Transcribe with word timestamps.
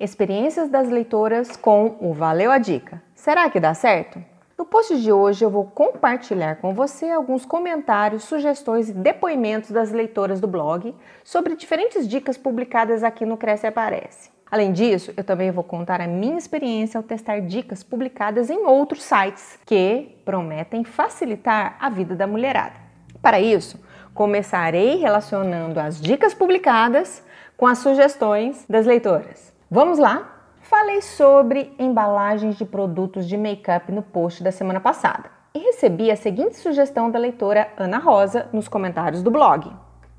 Experiências 0.00 0.68
das 0.68 0.88
leitoras 0.88 1.56
com 1.56 1.96
o 2.00 2.12
Valeu 2.12 2.52
a 2.52 2.58
Dica. 2.58 3.02
Será 3.16 3.50
que 3.50 3.58
dá 3.58 3.74
certo? 3.74 4.24
No 4.56 4.64
post 4.64 4.96
de 5.02 5.10
hoje 5.10 5.44
eu 5.44 5.50
vou 5.50 5.64
compartilhar 5.64 6.54
com 6.60 6.72
você 6.72 7.10
alguns 7.10 7.44
comentários, 7.44 8.22
sugestões 8.22 8.88
e 8.88 8.92
depoimentos 8.92 9.72
das 9.72 9.90
leitoras 9.90 10.40
do 10.40 10.46
blog 10.46 10.94
sobre 11.24 11.56
diferentes 11.56 12.06
dicas 12.06 12.38
publicadas 12.38 13.02
aqui 13.02 13.26
no 13.26 13.36
Cresce 13.36 13.66
Aparece. 13.66 14.30
Além 14.48 14.72
disso, 14.72 15.12
eu 15.16 15.24
também 15.24 15.50
vou 15.50 15.64
contar 15.64 16.00
a 16.00 16.06
minha 16.06 16.38
experiência 16.38 16.96
ao 16.96 17.02
testar 17.02 17.40
dicas 17.40 17.82
publicadas 17.82 18.50
em 18.50 18.66
outros 18.66 19.02
sites 19.02 19.58
que 19.66 20.16
prometem 20.24 20.84
facilitar 20.84 21.76
a 21.80 21.90
vida 21.90 22.14
da 22.14 22.26
mulherada. 22.26 22.76
Para 23.20 23.40
isso, 23.40 23.80
começarei 24.14 24.94
relacionando 24.98 25.80
as 25.80 26.00
dicas 26.00 26.34
publicadas 26.34 27.20
com 27.56 27.66
as 27.66 27.78
sugestões 27.78 28.64
das 28.68 28.86
leitoras. 28.86 29.57
Vamos 29.70 29.98
lá? 29.98 30.26
Falei 30.62 31.02
sobre 31.02 31.74
embalagens 31.78 32.56
de 32.56 32.64
produtos 32.64 33.28
de 33.28 33.36
make-up 33.36 33.92
no 33.92 34.02
post 34.02 34.42
da 34.42 34.50
semana 34.50 34.80
passada 34.80 35.30
e 35.54 35.58
recebi 35.58 36.10
a 36.10 36.16
seguinte 36.16 36.56
sugestão 36.56 37.10
da 37.10 37.18
leitora 37.18 37.70
Ana 37.76 37.98
Rosa 37.98 38.48
nos 38.50 38.66
comentários 38.66 39.22
do 39.22 39.30
blog. 39.30 39.70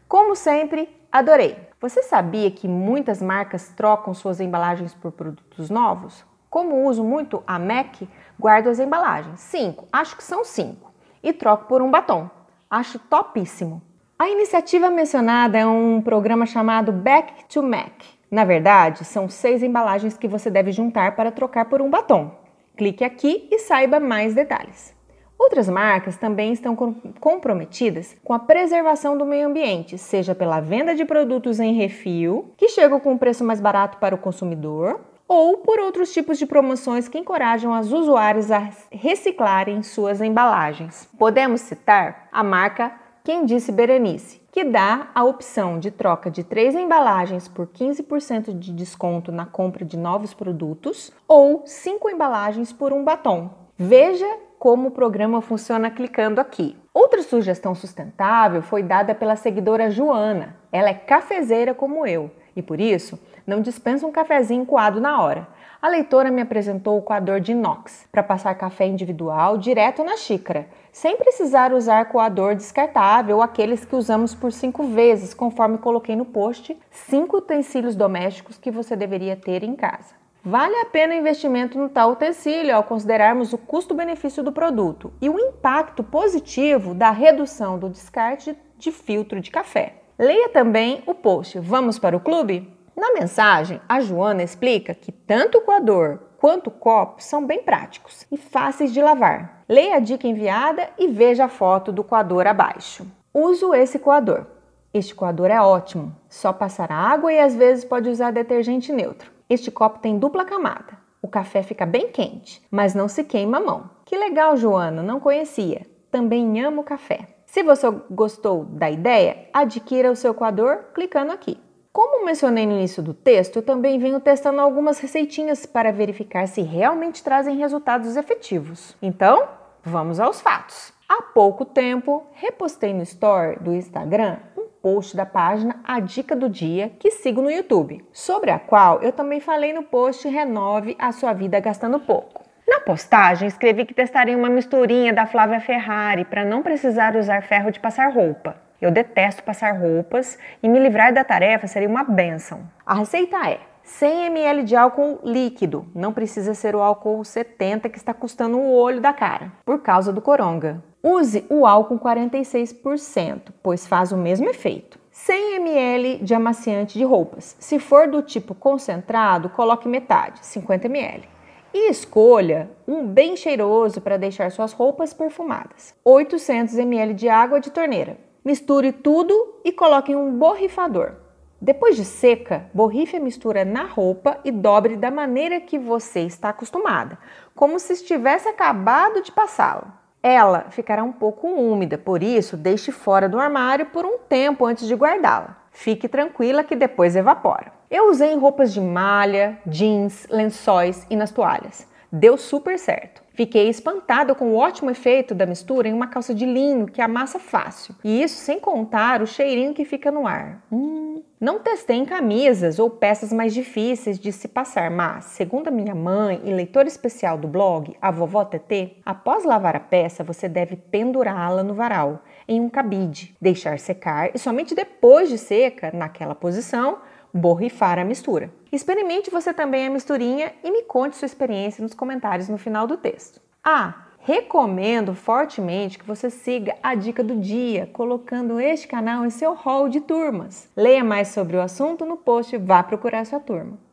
Como 0.08 0.36
sempre, 0.36 0.88
adorei! 1.12 1.58
Você 1.82 2.04
sabia 2.04 2.52
que 2.52 2.68
muitas 2.68 3.24
marcas 3.24 3.70
trocam 3.70 4.14
suas 4.14 4.40
embalagens 4.40 4.94
por 4.94 5.12
produtos 5.14 5.72
novos? 5.72 6.24
Como 6.48 6.86
uso 6.86 7.04
muito 7.04 7.42
a 7.48 7.58
MAC, 7.58 8.08
guardo 8.40 8.68
as 8.68 8.78
embalagens. 8.78 9.40
Cinco, 9.40 9.88
acho 9.92 10.16
que 10.16 10.24
são 10.24 10.46
cinco. 10.46 10.94
E 11.24 11.34
troco 11.34 11.66
por 11.66 11.82
um 11.82 11.90
batom. 11.90 12.30
Acho 12.70 13.00
topíssimo. 13.00 13.82
A 14.20 14.30
iniciativa 14.30 14.92
mencionada 14.92 15.58
é 15.58 15.66
um 15.66 16.04
programa 16.04 16.46
chamado 16.46 16.92
Back 16.92 17.46
to 17.46 17.64
MAC 17.64 18.19
na 18.32 18.46
verdade, 18.46 19.04
são 19.06 19.28
seis 19.28 19.64
embalagens 19.64 20.18
que 20.18 20.28
você 20.28 20.50
deve 20.50 20.72
juntar 20.72 21.16
para 21.16 21.32
trocar 21.32 21.66
por 21.66 21.82
um 21.82 21.90
batom. 21.90 22.32
Clique 22.78 23.04
aqui 23.04 23.48
e 23.52 23.60
saiba 23.60 24.00
mais 24.00 24.34
detalhes. 24.34 24.96
Outras 25.38 25.70
marcas 25.70 26.18
também 26.18 26.52
estão 26.52 26.76
comprometidas 27.20 28.16
com 28.24 28.34
a 28.34 28.40
preservação 28.40 29.18
do 29.18 29.26
meio 29.26 29.48
ambiente, 29.48 29.98
seja 29.98 30.36
pela 30.36 30.60
venda 30.60 30.94
de 30.94 31.06
produtos 31.06 31.62
em 31.62 31.74
refil, 31.74 32.54
que 32.58 32.68
chegam 32.68 33.00
com 33.00 33.14
um 33.14 33.18
preço 33.18 33.44
mais 33.44 33.62
barato 33.62 33.98
para 34.00 34.14
o 34.14 34.18
consumidor, 34.18 35.00
ou 35.30 35.58
por 35.58 35.80
outros 35.80 36.12
tipos 36.12 36.38
de 36.38 36.46
promoções 36.46 37.08
que 37.08 37.18
encorajam 37.18 37.74
as 37.74 37.92
usuários 37.92 38.52
a 38.52 38.70
reciclarem 38.92 39.82
suas 39.82 40.22
embalagens. 40.22 41.08
Podemos 41.18 41.62
citar 41.62 42.28
a 42.32 42.44
marca 42.44 42.99
Quem 43.24 43.46
Disse 43.46 43.72
Berenice, 43.72 44.42
que 44.52 44.64
dá 44.64 45.10
a 45.14 45.24
opção 45.24 45.78
de 45.78 45.92
troca 45.92 46.32
de 46.32 46.44
três 46.44 46.74
embalagens 46.74 47.48
por 47.48 47.68
15% 47.68 48.58
de 48.58 48.72
desconto 48.72 49.32
na 49.32 49.46
compra 49.46 49.84
de 49.84 49.98
novos 49.98 50.34
produtos 50.34 51.12
ou 51.28 51.64
cinco 51.66 52.10
embalagens 52.10 52.72
por 52.72 52.94
um 52.94 53.04
batom. 53.04 53.50
Veja 53.78 54.26
como 54.58 54.88
o 54.88 54.92
programa 54.92 55.42
funciona 55.42 55.92
clicando 55.92 56.40
aqui. 56.40 56.76
Outra 56.94 57.22
sugestão 57.22 57.76
sustentável 57.76 58.62
foi 58.62 58.84
dada 58.84 59.14
pela 59.14 59.36
seguidora 59.36 59.92
Joana. 59.92 60.56
Ela 60.72 60.90
é 60.90 60.94
cafezeira 60.94 61.74
como 61.74 62.06
eu 62.06 62.32
e 62.56 62.62
por 62.62 62.80
isso 62.80 63.20
não 63.50 63.62
dispensa 63.62 64.08
um 64.08 64.12
cafezinho 64.12 64.66
coado 64.66 65.02
na 65.02 65.22
hora. 65.22 65.48
A 65.82 65.88
leitora 65.88 66.30
me 66.30 66.42
apresentou 66.42 66.98
o 66.98 67.02
coador 67.02 67.40
de 67.40 67.54
inox 67.54 68.06
para 68.12 68.22
passar 68.22 68.54
café 68.56 68.86
individual 68.86 69.58
direto 69.58 70.04
na 70.04 70.18
xícara, 70.18 70.68
sem 70.92 71.18
precisar 71.18 71.74
usar 71.74 72.06
coador 72.06 72.54
descartável 72.54 73.38
ou 73.38 73.42
aqueles 73.42 73.86
que 73.86 73.96
usamos 73.96 74.36
por 74.36 74.52
cinco 74.52 74.84
vezes, 74.84 75.34
conforme 75.34 75.78
coloquei 75.78 76.16
no 76.16 76.26
post, 76.26 76.78
cinco 76.92 77.38
utensílios 77.38 77.96
domésticos 77.96 78.58
que 78.58 78.70
você 78.70 78.96
deveria 78.96 79.36
ter 79.36 79.64
em 79.64 79.76
casa. 79.76 80.20
Vale 80.44 80.76
a 80.76 80.86
pena 80.86 81.14
o 81.14 81.18
investimento 81.18 81.78
no 81.78 81.90
tal 81.90 82.12
utensílio 82.12 82.76
ao 82.76 82.84
considerarmos 82.84 83.52
o 83.52 83.58
custo-benefício 83.58 84.42
do 84.44 84.52
produto 84.52 85.12
e 85.22 85.30
o 85.30 85.40
impacto 85.40 86.04
positivo 86.04 86.94
da 86.94 87.12
redução 87.12 87.78
do 87.78 87.90
descarte 87.90 88.56
de 88.78 88.92
filtro 88.92 89.42
de 89.42 89.52
café. 89.52 89.96
Leia 90.18 90.50
também 90.50 91.04
o 91.06 91.14
post 91.14 91.60
Vamos 91.60 91.98
para 91.98 92.18
o 92.18 92.20
Clube? 92.20 92.79
Na 93.00 93.14
mensagem, 93.14 93.80
a 93.88 94.02
Joana 94.02 94.44
explica 94.44 94.94
que 94.94 95.10
tanto 95.10 95.60
o 95.60 95.62
coador 95.62 96.20
quanto 96.38 96.68
o 96.68 96.72
copo 96.72 97.24
são 97.24 97.46
bem 97.46 97.64
práticos 97.64 98.28
e 98.30 98.36
fáceis 98.36 98.92
de 98.92 99.02
lavar. 99.02 99.64
Leia 99.70 99.96
a 99.96 100.00
dica 100.00 100.28
enviada 100.28 100.90
e 100.98 101.08
veja 101.08 101.46
a 101.46 101.50
foto 101.50 101.94
do 101.94 102.04
coador 102.04 102.46
abaixo. 102.46 103.08
Uso 103.34 103.74
esse 103.74 104.00
coador. 104.00 104.46
Este 104.94 105.16
coador 105.16 105.50
é 105.50 105.62
ótimo, 105.62 106.14
só 106.28 106.52
passar 106.52 106.92
água 106.92 107.32
e 107.32 107.40
às 107.40 107.56
vezes 107.56 107.86
pode 107.86 108.10
usar 108.10 108.32
detergente 108.32 108.92
neutro. 108.92 109.32
Este 109.50 109.72
copo 109.72 110.00
tem 110.00 110.20
dupla 110.20 110.44
camada. 110.44 110.98
O 111.22 111.28
café 111.30 111.64
fica 111.64 111.86
bem 111.86 112.12
quente, 112.12 112.62
mas 112.70 112.94
não 112.94 113.08
se 113.08 113.24
queima 113.24 113.60
a 113.60 113.62
mão. 113.62 113.90
Que 114.04 114.18
legal, 114.18 114.58
Joana, 114.58 115.02
não 115.02 115.22
conhecia. 115.22 115.86
Também 116.12 116.62
amo 116.62 116.84
café. 116.84 117.30
Se 117.46 117.64
você 117.64 117.90
gostou 118.12 118.66
da 118.66 118.92
ideia, 118.92 119.48
adquira 119.54 120.12
o 120.12 120.18
seu 120.18 120.34
coador 120.34 120.80
clicando 120.94 121.32
aqui. 121.32 121.58
Como 121.92 122.24
mencionei 122.24 122.68
no 122.68 122.74
início 122.74 123.02
do 123.02 123.16
texto, 123.16 123.56
eu 123.56 123.64
também 123.64 123.98
venho 123.98 124.20
testando 124.20 124.62
algumas 124.62 125.00
receitinhas 125.00 125.66
para 125.66 125.92
verificar 125.92 126.48
se 126.48 126.62
realmente 126.62 127.24
trazem 127.24 127.58
resultados 127.58 128.16
efetivos. 128.16 128.96
Então, 129.02 129.48
vamos 129.84 130.20
aos 130.20 130.40
fatos. 130.40 130.94
Há 131.10 131.24
pouco 131.24 131.66
tempo, 131.66 132.28
repostei 132.34 132.94
no 132.94 133.02
store 133.02 133.58
do 133.60 133.74
Instagram 133.74 134.38
um 134.56 134.68
post 134.80 135.18
da 135.18 135.26
página 135.26 135.82
A 135.84 136.00
Dica 136.00 136.36
do 136.36 136.48
Dia 136.48 136.92
que 137.00 137.10
sigo 137.10 137.42
no 137.42 137.50
YouTube, 137.50 138.06
sobre 138.14 138.52
a 138.52 138.60
qual 138.60 139.02
eu 139.02 139.12
também 139.12 139.40
falei 139.40 139.74
no 139.74 139.82
post 139.82 140.28
Renove 140.28 140.96
a 141.00 141.12
sua 141.12 141.34
vida 141.34 141.60
gastando 141.60 142.00
pouco. 142.00 142.44
Na 142.68 142.80
postagem, 142.80 143.48
escrevi 143.48 143.84
que 143.84 143.96
testaria 143.96 144.38
uma 144.38 144.48
misturinha 144.48 145.12
da 145.12 145.26
Flávia 145.26 145.60
Ferrari 145.60 146.24
para 146.24 146.46
não 146.46 146.62
precisar 146.62 147.16
usar 147.16 147.42
ferro 147.42 147.72
de 147.72 147.80
passar 147.80 148.14
roupa. 148.14 148.69
Eu 148.82 148.92
detesto 148.92 149.44
passar 149.44 149.78
roupas 149.78 150.40
e 150.64 150.70
me 150.70 150.80
livrar 150.80 151.14
da 151.14 151.24
tarefa 151.24 151.68
seria 151.68 151.90
uma 151.90 152.04
benção. 152.04 152.62
A 152.86 152.96
receita 152.96 153.38
é 153.50 153.60
100 153.84 154.26
ml 154.28 154.64
de 154.64 154.76
álcool 154.76 155.20
líquido, 155.24 155.86
não 155.94 156.14
precisa 156.14 156.54
ser 156.54 156.76
o 156.76 156.82
álcool 156.82 157.26
70 157.26 157.90
que 157.90 157.98
está 157.98 158.14
custando 158.14 158.58
o 158.58 158.72
olho 158.72 159.02
da 159.02 159.12
cara, 159.12 159.52
por 159.66 159.82
causa 159.82 160.14
do 160.14 160.22
coronga. 160.22 160.82
Use 161.04 161.46
o 161.50 161.66
álcool 161.66 162.00
46%, 162.00 163.52
pois 163.62 163.86
faz 163.86 164.12
o 164.12 164.18
mesmo 164.18 164.50
efeito. 164.50 165.00
100 165.12 165.56
ml 165.56 166.24
de 166.24 166.34
amaciante 166.34 166.98
de 166.98 167.04
roupas. 167.04 167.58
Se 167.60 167.80
for 167.80 168.08
do 168.08 168.22
tipo 168.22 168.56
concentrado, 168.56 169.50
coloque 169.50 169.90
metade, 169.90 170.40
50 170.46 170.88
ml. 170.88 171.28
E 171.74 171.90
escolha 171.90 172.70
um 172.88 173.06
bem 173.06 173.36
cheiroso 173.36 174.00
para 174.00 174.18
deixar 174.18 174.50
suas 174.52 174.72
roupas 174.72 175.14
perfumadas. 175.14 175.94
800 176.06 176.78
ml 176.78 177.14
de 177.14 177.28
água 177.28 177.60
de 177.60 177.70
torneira. 177.70 178.29
Misture 178.44 178.92
tudo 178.92 179.60
e 179.64 179.72
coloque 179.72 180.12
em 180.12 180.16
um 180.16 180.38
borrifador. 180.38 181.14
Depois 181.62 181.98
de 181.98 182.06
seca, 182.06 182.70
borrife 182.74 183.18
a 183.18 183.20
mistura 183.20 183.66
na 183.66 183.84
roupa 183.84 184.40
e 184.46 184.52
dobre 184.52 184.96
da 184.96 185.12
maneira 185.12 185.60
que 185.60 185.78
você 185.78 186.22
está 186.22 186.50
acostumada, 186.50 187.18
como 187.54 187.78
se 187.80 187.92
estivesse 187.92 188.48
acabado 188.48 189.22
de 189.22 189.32
passá-la. 189.32 190.00
Ela 190.24 190.68
ficará 190.70 191.04
um 191.04 191.12
pouco 191.12 191.48
úmida, 191.48 191.98
por 191.98 192.24
isso 192.24 192.56
deixe 192.56 192.94
fora 192.94 193.28
do 193.28 193.40
armário 193.40 193.88
por 193.88 194.06
um 194.06 194.18
tempo 194.18 194.66
antes 194.66 194.88
de 194.88 194.96
guardá-la. 194.96 195.58
Fique 195.72 196.08
tranquila 196.08 196.64
que 196.64 196.76
depois 196.76 197.16
evapora. 197.16 197.74
Eu 197.92 198.10
usei 198.10 198.32
em 198.32 198.38
roupas 198.40 198.74
de 198.74 198.80
malha, 198.80 199.60
jeans, 199.66 200.28
lençóis 200.30 201.06
e 201.10 201.16
nas 201.16 201.32
toalhas. 201.32 201.88
Deu 202.12 202.38
super 202.38 202.80
certo. 202.80 203.22
Fiquei 203.40 203.70
espantada 203.70 204.36
com 204.36 204.50
o 204.50 204.58
ótimo 204.58 204.92
efeito 204.92 205.34
da 205.34 205.46
mistura 205.46 205.88
em 205.88 205.94
uma 205.94 206.08
calça 206.08 206.36
de 206.36 206.46
linho 206.46 206.88
que 206.88 207.02
amassa 207.02 207.40
fácil. 207.40 207.96
E 208.04 208.22
isso 208.22 208.36
sem 208.36 208.60
contar 208.60 209.22
o 209.22 209.26
cheirinho 209.26 209.74
que 209.74 209.86
fica 209.86 210.12
no 210.12 210.28
ar. 210.28 210.62
Hum. 210.70 211.24
Não 211.40 211.60
testei 211.60 211.96
em 211.96 212.04
camisas 212.04 212.80
ou 212.80 212.90
peças 212.90 213.32
mais 213.32 213.54
difíceis 213.54 214.20
de 214.20 214.30
se 214.34 214.50
passar, 214.50 214.92
mas, 214.92 215.24
segundo 215.24 215.70
a 215.70 215.72
minha 215.72 215.96
mãe 215.96 216.42
e 216.44 216.52
leitora 216.52 216.90
especial 216.90 217.38
do 217.38 217.48
blog, 217.48 217.96
a 218.02 218.12
vovó 218.12 218.44
TT, 218.44 218.98
após 219.06 219.46
lavar 219.46 219.74
a 219.74 219.80
peça, 219.80 220.22
você 220.22 220.50
deve 220.50 220.76
pendurá-la 220.76 221.64
no 221.64 221.74
varal, 221.74 222.26
em 222.46 222.60
um 222.60 222.68
cabide, 222.68 223.34
deixar 223.40 223.80
secar 223.80 224.32
e 224.36 224.38
somente 224.38 224.76
depois 224.76 225.30
de 225.30 225.38
seca, 225.38 225.92
naquela 225.94 226.36
posição, 226.36 226.98
borrifar 227.34 228.00
a 228.00 228.06
mistura. 228.06 228.52
Experimente 228.72 229.32
você 229.32 229.54
também 229.54 229.88
a 229.88 229.90
misturinha 229.90 230.54
e 230.64 230.72
me 230.72 230.84
conte 230.84 231.18
sua 231.18 231.26
experiência 231.26 231.82
nos 231.82 231.94
comentários 231.94 232.50
no 232.50 232.58
final 232.58 232.86
do 232.86 232.98
texto. 232.98 233.42
Ah, 233.64 234.08
recomendo 234.20 235.14
fortemente 235.14 235.98
que 235.98 236.06
você 236.06 236.30
siga 236.30 236.76
a 236.84 236.96
dica 236.96 237.24
do 237.24 237.36
dia, 237.36 237.90
colocando 237.92 238.60
este 238.60 238.88
canal 238.88 239.26
em 239.26 239.30
seu 239.30 239.54
hall 239.54 239.90
de 239.90 240.02
turmas. 240.02 240.70
Leia 240.76 241.04
mais 241.04 241.30
sobre 241.30 241.58
o 241.58 241.62
assunto 241.62 242.06
no 242.06 242.18
post 242.18 242.56
vá 242.58 242.84
procurar 242.84 243.26
sua 243.26 243.40
turma 243.40 243.89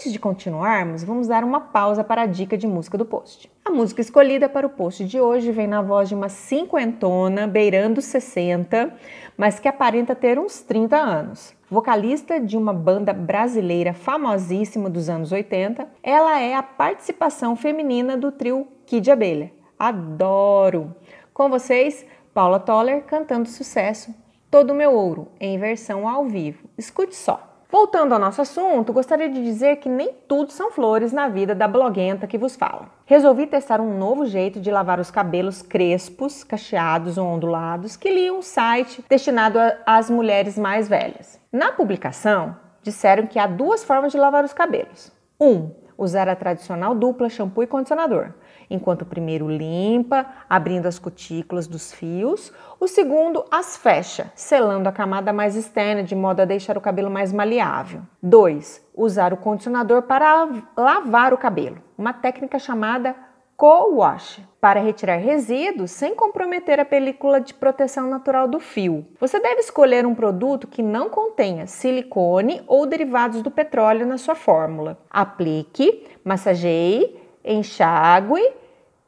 Antes 0.00 0.14
de 0.14 0.18
continuarmos, 0.18 1.04
vamos 1.04 1.28
dar 1.28 1.44
uma 1.44 1.60
pausa 1.60 2.02
para 2.02 2.22
a 2.22 2.26
dica 2.26 2.56
de 2.56 2.66
música 2.66 2.96
do 2.96 3.04
post. 3.04 3.52
A 3.62 3.70
música 3.70 4.00
escolhida 4.00 4.48
para 4.48 4.66
o 4.66 4.70
post 4.70 5.04
de 5.04 5.20
hoje 5.20 5.52
vem 5.52 5.66
na 5.66 5.82
voz 5.82 6.08
de 6.08 6.14
uma 6.14 6.30
cinquentona, 6.30 7.46
beirando 7.46 8.00
60, 8.00 8.94
mas 9.36 9.60
que 9.60 9.68
aparenta 9.68 10.14
ter 10.14 10.38
uns 10.38 10.62
30 10.62 10.96
anos. 10.96 11.54
Vocalista 11.68 12.40
de 12.40 12.56
uma 12.56 12.72
banda 12.72 13.12
brasileira 13.12 13.92
famosíssima 13.92 14.88
dos 14.88 15.10
anos 15.10 15.32
80, 15.32 15.86
ela 16.02 16.40
é 16.40 16.54
a 16.54 16.62
participação 16.62 17.54
feminina 17.54 18.16
do 18.16 18.32
trio 18.32 18.66
Kid 18.86 19.10
Abelha. 19.10 19.52
Adoro! 19.78 20.96
Com 21.34 21.50
vocês, 21.50 22.06
Paula 22.32 22.58
Toller 22.58 23.02
cantando 23.02 23.50
sucesso 23.50 24.14
Todo 24.50 24.74
Meu 24.74 24.94
Ouro, 24.94 25.28
em 25.38 25.58
versão 25.58 26.08
ao 26.08 26.24
vivo. 26.24 26.70
Escute 26.78 27.14
só. 27.14 27.49
Voltando 27.70 28.12
ao 28.12 28.18
nosso 28.18 28.42
assunto, 28.42 28.92
gostaria 28.92 29.28
de 29.28 29.44
dizer 29.44 29.76
que 29.76 29.88
nem 29.88 30.12
tudo 30.26 30.50
são 30.50 30.72
flores 30.72 31.12
na 31.12 31.28
vida 31.28 31.54
da 31.54 31.68
bloguenta 31.68 32.26
que 32.26 32.36
vos 32.36 32.56
fala. 32.56 32.90
Resolvi 33.06 33.46
testar 33.46 33.80
um 33.80 33.96
novo 33.96 34.26
jeito 34.26 34.60
de 34.60 34.72
lavar 34.72 34.98
os 34.98 35.08
cabelos 35.08 35.62
crespos, 35.62 36.42
cacheados 36.42 37.16
ou 37.16 37.28
ondulados 37.28 37.96
que 37.96 38.10
li 38.10 38.28
um 38.28 38.42
site 38.42 39.04
destinado 39.08 39.58
às 39.86 40.10
mulheres 40.10 40.58
mais 40.58 40.88
velhas. 40.88 41.40
Na 41.52 41.70
publicação, 41.70 42.56
disseram 42.82 43.28
que 43.28 43.38
há 43.38 43.46
duas 43.46 43.84
formas 43.84 44.10
de 44.10 44.18
lavar 44.18 44.44
os 44.44 44.52
cabelos. 44.52 45.12
Um, 45.40 45.70
usar 45.96 46.28
a 46.28 46.34
tradicional 46.34 46.92
dupla 46.92 47.28
shampoo 47.28 47.62
e 47.62 47.68
condicionador 47.68 48.32
enquanto 48.70 49.02
o 49.02 49.06
primeiro 49.06 49.50
limpa, 49.50 50.24
abrindo 50.48 50.86
as 50.86 50.98
cutículas 50.98 51.66
dos 51.66 51.92
fios, 51.92 52.52
o 52.78 52.86
segundo 52.86 53.44
as 53.50 53.76
fecha, 53.76 54.32
selando 54.34 54.88
a 54.88 54.92
camada 54.92 55.32
mais 55.32 55.56
externa 55.56 56.02
de 56.02 56.14
modo 56.14 56.40
a 56.40 56.44
deixar 56.44 56.78
o 56.78 56.80
cabelo 56.80 57.10
mais 57.10 57.32
maleável. 57.32 58.02
2. 58.22 58.88
Usar 58.94 59.32
o 59.32 59.36
condicionador 59.36 60.02
para 60.02 60.48
lavar 60.76 61.34
o 61.34 61.38
cabelo, 61.38 61.78
uma 61.98 62.12
técnica 62.12 62.58
chamada 62.58 63.14
co-wash, 63.60 64.40
para 64.58 64.80
retirar 64.80 65.16
resíduos 65.16 65.90
sem 65.90 66.14
comprometer 66.14 66.80
a 66.80 66.84
película 66.84 67.38
de 67.38 67.52
proteção 67.52 68.08
natural 68.08 68.48
do 68.48 68.58
fio. 68.58 69.06
Você 69.20 69.38
deve 69.38 69.60
escolher 69.60 70.06
um 70.06 70.14
produto 70.14 70.66
que 70.66 70.82
não 70.82 71.10
contenha 71.10 71.66
silicone 71.66 72.62
ou 72.66 72.86
derivados 72.86 73.42
do 73.42 73.50
petróleo 73.50 74.06
na 74.06 74.16
sua 74.16 74.34
fórmula. 74.34 74.98
Aplique, 75.10 76.06
massageie, 76.24 77.19
enxague 77.44 78.52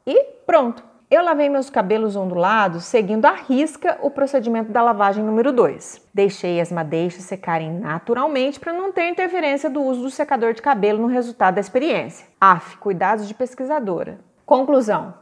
e 0.05 0.23
pronto. 0.45 0.83
Eu 1.09 1.23
lavei 1.23 1.47
meus 1.47 1.69
cabelos 1.69 2.15
ondulados 2.15 2.85
seguindo 2.85 3.25
à 3.25 3.33
risca 3.33 3.99
o 4.01 4.09
procedimento 4.09 4.71
da 4.71 4.81
lavagem 4.81 5.23
número 5.23 5.51
2. 5.51 6.09
Deixei 6.11 6.59
as 6.59 6.71
madeixas 6.71 7.23
secarem 7.25 7.71
naturalmente 7.71 8.59
para 8.59 8.73
não 8.73 8.91
ter 8.91 9.09
interferência 9.09 9.69
do 9.69 9.81
uso 9.83 10.01
do 10.01 10.09
secador 10.09 10.53
de 10.53 10.61
cabelo 10.61 10.99
no 10.99 11.07
resultado 11.07 11.55
da 11.55 11.61
experiência. 11.61 12.25
Af, 12.41 12.77
cuidados 12.77 13.27
de 13.27 13.35
pesquisadora. 13.35 14.19
Conclusão: 14.43 15.13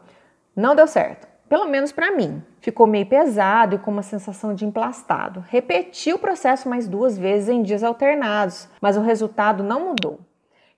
não 0.56 0.76
deu 0.76 0.88
certo. 0.88 1.28
Pelo 1.50 1.68
menos 1.68 1.92
para 1.92 2.12
mim. 2.12 2.42
Ficou 2.62 2.88
meio 2.88 3.06
pesado 3.06 3.76
e 3.76 3.80
com 3.80 3.92
uma 3.92 4.04
sensação 4.04 4.56
de 4.56 4.66
emplastado. 4.66 5.44
Repeti 5.50 6.14
o 6.14 6.20
processo 6.20 6.70
mais 6.70 6.88
duas 6.88 7.18
vezes 7.18 7.50
em 7.50 7.62
dias 7.62 7.84
alternados, 7.84 8.70
mas 8.80 8.96
o 8.96 9.02
resultado 9.02 9.62
não 9.62 9.90
mudou. 9.90 10.22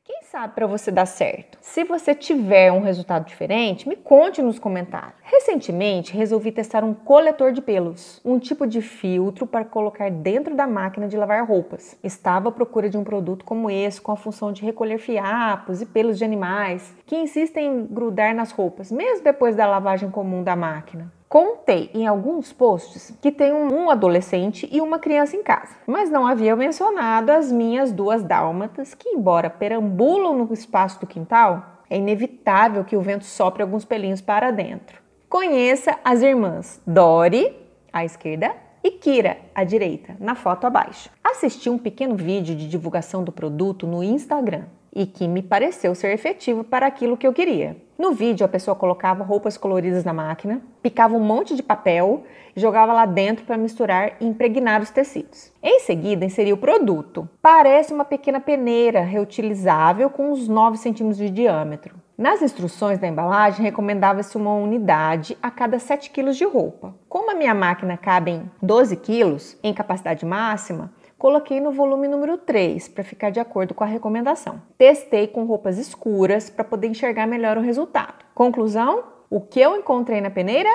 Quem 0.05 0.21
sabe 0.23 0.53
para 0.53 0.67
você 0.67 0.91
dar 0.91 1.05
certo? 1.05 1.57
Se 1.61 1.85
você 1.85 2.13
tiver 2.13 2.69
um 2.73 2.81
resultado 2.81 3.25
diferente, 3.25 3.87
me 3.87 3.95
conte 3.95 4.41
nos 4.41 4.59
comentários. 4.59 5.13
Recentemente, 5.23 6.13
resolvi 6.13 6.51
testar 6.51 6.83
um 6.83 6.93
coletor 6.93 7.53
de 7.53 7.61
pelos, 7.61 8.19
um 8.25 8.37
tipo 8.37 8.67
de 8.67 8.81
filtro 8.81 9.47
para 9.47 9.63
colocar 9.63 10.11
dentro 10.11 10.55
da 10.55 10.67
máquina 10.67 11.07
de 11.07 11.15
lavar 11.15 11.47
roupas. 11.47 11.97
Estava 12.03 12.49
à 12.49 12.51
procura 12.51 12.89
de 12.89 12.97
um 12.97 13.03
produto 13.05 13.45
como 13.45 13.71
esse, 13.71 14.01
com 14.01 14.11
a 14.11 14.17
função 14.17 14.51
de 14.51 14.65
recolher 14.65 14.97
fiapos 14.97 15.81
e 15.81 15.85
pelos 15.85 16.17
de 16.17 16.25
animais 16.25 16.93
que 17.05 17.15
insistem 17.15 17.65
em 17.65 17.85
grudar 17.85 18.35
nas 18.35 18.51
roupas, 18.51 18.91
mesmo 18.91 19.23
depois 19.23 19.55
da 19.55 19.65
lavagem 19.65 20.11
comum 20.11 20.43
da 20.43 20.53
máquina. 20.53 21.09
Contei 21.33 21.89
em 21.95 22.05
alguns 22.05 22.53
posts 22.53 23.11
que 23.19 23.31
tenho 23.31 23.55
um 23.55 23.89
adolescente 23.89 24.69
e 24.71 24.79
uma 24.79 24.99
criança 24.99 25.35
em 25.35 25.41
casa, 25.41 25.75
mas 25.87 26.07
não 26.07 26.27
havia 26.27 26.55
mencionado 26.55 27.31
as 27.31 27.51
minhas 27.51 27.91
duas 27.91 28.21
dálmatas 28.21 28.93
que, 28.93 29.09
embora 29.09 29.49
perambulam 29.49 30.37
no 30.37 30.53
espaço 30.53 30.99
do 30.99 31.07
quintal, 31.07 31.81
é 31.89 31.97
inevitável 31.97 32.83
que 32.83 32.95
o 32.95 33.01
vento 33.01 33.25
sopre 33.25 33.63
alguns 33.63 33.83
pelinhos 33.83 34.21
para 34.21 34.51
dentro. 34.51 35.01
Conheça 35.27 35.97
as 36.05 36.21
irmãs 36.21 36.79
Dori, 36.85 37.51
à 37.91 38.05
esquerda, 38.05 38.55
e 38.83 38.91
Kira, 38.91 39.39
à 39.55 39.63
direita, 39.63 40.15
na 40.19 40.35
foto 40.35 40.67
abaixo. 40.67 41.09
Assisti 41.23 41.67
um 41.67 41.79
pequeno 41.79 42.15
vídeo 42.15 42.55
de 42.55 42.69
divulgação 42.69 43.23
do 43.23 43.31
produto 43.31 43.87
no 43.87 44.03
Instagram 44.03 44.65
e 44.95 45.05
que 45.05 45.27
me 45.27 45.41
pareceu 45.41 45.95
ser 45.95 46.13
efetivo 46.13 46.63
para 46.63 46.85
aquilo 46.85 47.17
que 47.17 47.25
eu 47.25 47.33
queria. 47.33 47.75
No 47.97 48.11
vídeo, 48.11 48.45
a 48.45 48.49
pessoa 48.49 48.75
colocava 48.75 49.23
roupas 49.23 49.57
coloridas 49.57 50.03
na 50.03 50.13
máquina, 50.13 50.61
picava 50.81 51.15
um 51.15 51.19
monte 51.19 51.55
de 51.55 51.63
papel 51.63 52.23
e 52.55 52.59
jogava 52.59 52.93
lá 52.93 53.05
dentro 53.05 53.45
para 53.45 53.57
misturar 53.57 54.13
e 54.19 54.25
impregnar 54.25 54.81
os 54.81 54.89
tecidos. 54.89 55.51
Em 55.61 55.79
seguida, 55.79 56.25
inseria 56.25 56.53
o 56.53 56.57
produto. 56.57 57.27
Parece 57.41 57.93
uma 57.93 58.05
pequena 58.05 58.39
peneira 58.39 59.01
reutilizável 59.01 60.09
com 60.09 60.31
uns 60.31 60.47
9 60.47 60.77
centímetros 60.77 61.17
de 61.17 61.29
diâmetro. 61.29 61.95
Nas 62.17 62.41
instruções 62.41 62.99
da 62.99 63.07
embalagem, 63.07 63.63
recomendava-se 63.63 64.37
uma 64.37 64.53
unidade 64.53 65.37
a 65.41 65.49
cada 65.49 65.79
7 65.79 66.11
quilos 66.11 66.37
de 66.37 66.45
roupa. 66.45 66.93
Como 67.09 67.31
a 67.31 67.35
minha 67.35 67.55
máquina 67.55 67.97
cabe 67.97 68.31
em 68.31 68.51
12 68.61 68.97
quilos, 68.97 69.57
em 69.63 69.73
capacidade 69.73 70.25
máxima, 70.25 70.91
Coloquei 71.23 71.61
no 71.61 71.71
volume 71.71 72.09
número 72.09 72.37
3 72.37 72.89
para 72.89 73.01
ficar 73.01 73.29
de 73.29 73.39
acordo 73.39 73.73
com 73.73 73.81
a 73.81 73.87
recomendação. 73.87 74.61
Testei 74.77 75.25
com 75.25 75.45
roupas 75.45 75.77
escuras 75.77 76.49
para 76.49 76.65
poder 76.65 76.87
enxergar 76.87 77.25
melhor 77.25 77.57
o 77.57 77.61
resultado. 77.61 78.25
Conclusão: 78.35 79.05
o 79.29 79.39
que 79.39 79.61
eu 79.61 79.77
encontrei 79.77 80.19
na 80.19 80.29
peneira? 80.29 80.69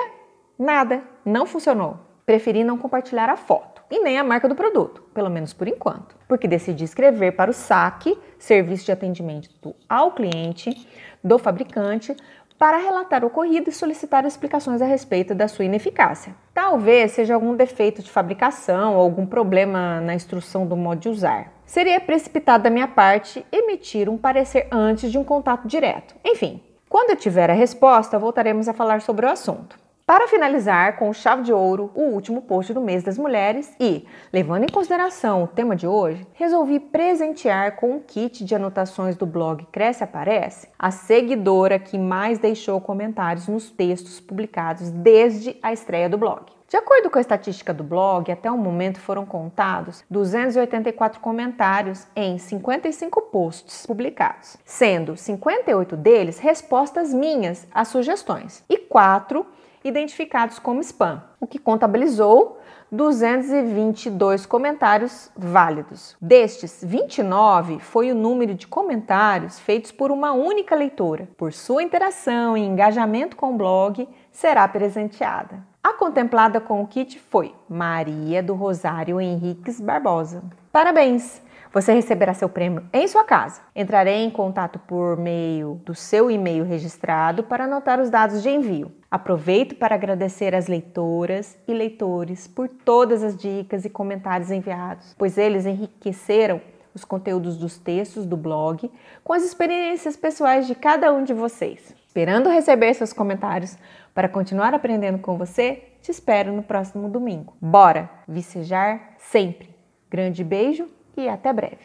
Nada, 0.57 1.03
não 1.23 1.45
funcionou. 1.45 1.99
Preferi 2.25 2.63
não 2.63 2.79
compartilhar 2.79 3.29
a 3.29 3.37
foto 3.37 3.83
e 3.91 3.99
nem 4.01 4.17
a 4.17 4.23
marca 4.23 4.49
do 4.49 4.55
produto, 4.55 5.03
pelo 5.13 5.29
menos 5.29 5.53
por 5.53 5.67
enquanto, 5.67 6.15
porque 6.27 6.47
decidi 6.47 6.83
escrever 6.83 7.33
para 7.33 7.51
o 7.51 7.53
SAC, 7.53 8.17
Serviço 8.39 8.85
de 8.85 8.91
Atendimento 8.91 9.75
ao 9.87 10.13
Cliente, 10.13 10.87
do 11.23 11.37
fabricante, 11.37 12.15
para 12.59 12.77
relatar 12.77 13.23
o 13.23 13.27
ocorrido 13.27 13.69
e 13.69 13.73
solicitar 13.73 14.25
explicações 14.25 14.81
a 14.81 14.85
respeito 14.85 15.33
da 15.33 15.47
sua 15.47 15.63
ineficácia. 15.63 16.35
Talvez 16.53 17.13
seja 17.13 17.33
algum 17.33 17.55
defeito 17.55 18.03
de 18.03 18.11
fabricação 18.11 18.95
ou 18.95 19.01
algum 19.01 19.25
problema 19.25 20.01
na 20.01 20.13
instrução 20.13 20.67
do 20.67 20.75
modo 20.75 20.99
de 20.99 21.07
usar. 21.07 21.53
Seria 21.65 22.01
precipitado 22.01 22.65
da 22.65 22.69
minha 22.69 22.87
parte 22.87 23.45
emitir 23.49 24.09
um 24.09 24.17
parecer 24.17 24.67
antes 24.69 25.09
de 25.09 25.17
um 25.17 25.23
contato 25.23 25.69
direto. 25.69 26.13
Enfim, 26.25 26.61
quando 26.89 27.11
eu 27.11 27.15
tiver 27.15 27.49
a 27.49 27.53
resposta, 27.53 28.19
voltaremos 28.19 28.67
a 28.67 28.73
falar 28.73 29.01
sobre 29.01 29.25
o 29.25 29.29
assunto. 29.29 29.79
Para 30.09 30.27
finalizar 30.27 30.97
com 30.97 31.13
chave 31.13 31.43
de 31.43 31.53
ouro, 31.53 31.91
o 31.93 32.01
último 32.01 32.41
post 32.41 32.73
do 32.73 32.81
mês 32.81 33.03
das 33.03 33.15
mulheres 33.15 33.71
e, 33.79 34.07
levando 34.33 34.63
em 34.63 34.67
consideração 34.67 35.43
o 35.43 35.47
tema 35.47 35.75
de 35.75 35.85
hoje, 35.85 36.25
resolvi 36.33 36.79
presentear 36.79 37.75
com 37.75 37.91
um 37.91 37.99
kit 37.99 38.43
de 38.43 38.55
anotações 38.55 39.15
do 39.15 39.27
blog 39.27 39.67
Cresce 39.71 40.03
Aparece 40.03 40.67
a 40.79 40.89
seguidora 40.89 41.77
que 41.77 41.95
mais 41.95 42.39
deixou 42.39 42.81
comentários 42.81 43.47
nos 43.47 43.69
textos 43.69 44.19
publicados 44.19 44.89
desde 44.89 45.55
a 45.61 45.71
estreia 45.71 46.09
do 46.09 46.17
blog. 46.17 46.41
De 46.67 46.77
acordo 46.77 47.11
com 47.11 47.19
a 47.19 47.21
estatística 47.21 47.71
do 47.71 47.83
blog, 47.83 48.31
até 48.31 48.49
o 48.49 48.57
momento 48.57 48.99
foram 48.99 49.27
contados 49.27 50.03
284 50.09 51.19
comentários 51.19 52.07
em 52.15 52.39
55 52.39 53.21
posts 53.23 53.85
publicados, 53.85 54.57
sendo 54.65 55.15
58 55.15 55.95
deles 55.95 56.39
respostas 56.39 57.13
minhas 57.13 57.67
às 57.71 57.89
sugestões 57.89 58.63
e 58.67 58.77
4 58.77 59.45
identificados 59.83 60.59
como 60.59 60.81
spam, 60.81 61.23
o 61.39 61.47
que 61.47 61.59
contabilizou 61.59 62.59
222 62.91 64.45
comentários 64.45 65.29
válidos. 65.37 66.17
Destes, 66.19 66.83
29 66.83 67.79
foi 67.79 68.11
o 68.11 68.15
número 68.15 68.55
de 68.55 68.67
comentários 68.67 69.59
feitos 69.59 69.91
por 69.91 70.11
uma 70.11 70.33
única 70.33 70.75
leitora. 70.75 71.29
Por 71.37 71.53
sua 71.53 71.83
interação 71.83 72.57
e 72.57 72.61
engajamento 72.61 73.35
com 73.35 73.53
o 73.53 73.57
blog, 73.57 74.07
será 74.31 74.67
presenteada. 74.67 75.68
A 75.81 75.93
contemplada 75.93 76.59
com 76.59 76.81
o 76.81 76.87
kit 76.87 77.17
foi 77.17 77.55
Maria 77.69 78.43
do 78.43 78.53
Rosário 78.53 79.19
Henriques 79.19 79.79
Barbosa. 79.79 80.43
Parabéns! 80.73 81.41
Você 81.71 81.93
receberá 81.93 82.33
seu 82.33 82.49
prêmio 82.49 82.83
em 82.91 83.07
sua 83.07 83.23
casa. 83.23 83.61
Entrarei 83.73 84.23
em 84.23 84.29
contato 84.29 84.77
por 84.79 85.15
meio 85.15 85.79
do 85.85 85.95
seu 85.95 86.29
e-mail 86.29 86.65
registrado 86.65 87.43
para 87.43 87.63
anotar 87.63 88.01
os 88.01 88.09
dados 88.09 88.43
de 88.43 88.49
envio. 88.49 88.91
Aproveito 89.09 89.75
para 89.75 89.95
agradecer 89.95 90.53
às 90.53 90.67
leitoras 90.67 91.57
e 91.65 91.73
leitores 91.73 92.45
por 92.45 92.67
todas 92.67 93.23
as 93.23 93.37
dicas 93.37 93.85
e 93.85 93.89
comentários 93.89 94.51
enviados, 94.51 95.15
pois 95.17 95.37
eles 95.37 95.65
enriqueceram 95.65 96.59
os 96.93 97.05
conteúdos 97.05 97.55
dos 97.55 97.77
textos 97.77 98.25
do 98.25 98.35
blog 98.35 98.91
com 99.23 99.31
as 99.31 99.43
experiências 99.43 100.17
pessoais 100.17 100.67
de 100.67 100.75
cada 100.75 101.13
um 101.13 101.23
de 101.23 101.33
vocês. 101.33 101.95
Esperando 102.07 102.49
receber 102.49 102.93
seus 102.95 103.13
comentários 103.13 103.77
para 104.19 104.27
continuar 104.27 104.73
aprendendo 104.73 105.17
com 105.19 105.37
você, 105.37 105.81
te 106.01 106.11
espero 106.11 106.51
no 106.51 106.61
próximo 106.61 107.07
domingo. 107.07 107.55
Bora 107.61 108.09
vicejar 108.27 109.13
sempre! 109.17 109.73
Grande 110.11 110.43
beijo 110.43 110.89
e 111.15 111.29
até 111.29 111.53
breve. 111.53 111.79